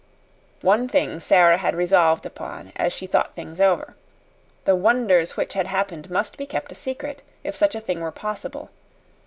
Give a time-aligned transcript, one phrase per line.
[0.63, 3.95] One thing Sara had resolved upon, as she thought things over.
[4.65, 8.11] The wonders which had happened must be kept a secret, if such a thing were
[8.11, 8.71] possible.